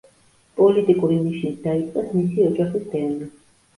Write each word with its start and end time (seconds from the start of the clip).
პოლიტიკური 0.61 1.19
ნიშნით 1.27 1.61
დაიწყეს 1.67 2.09
მისი 2.17 2.47
ოჯახის 2.51 2.93
დევნა. 2.95 3.31